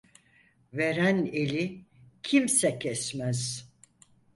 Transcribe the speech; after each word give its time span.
Veren 0.73 1.19
eli 1.41 1.83
kimse 2.23 2.79
kesmez. 2.79 3.41